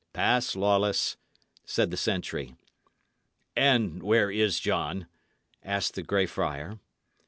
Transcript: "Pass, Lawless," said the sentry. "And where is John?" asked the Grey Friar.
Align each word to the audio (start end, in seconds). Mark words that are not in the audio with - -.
"Pass, 0.13 0.55
Lawless," 0.55 1.15
said 1.63 1.91
the 1.91 1.95
sentry. 1.95 2.55
"And 3.55 4.01
where 4.01 4.31
is 4.31 4.59
John?" 4.59 5.05
asked 5.63 5.93
the 5.93 6.01
Grey 6.01 6.25
Friar. 6.25 6.79